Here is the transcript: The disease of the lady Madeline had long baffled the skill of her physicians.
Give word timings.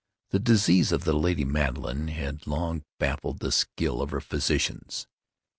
The 0.31 0.39
disease 0.39 0.91
of 0.91 1.03
the 1.03 1.13
lady 1.13 1.45
Madeline 1.45 2.07
had 2.07 2.47
long 2.47 2.81
baffled 2.97 3.37
the 3.37 3.51
skill 3.51 4.01
of 4.01 4.09
her 4.09 4.19
physicians. 4.19 5.05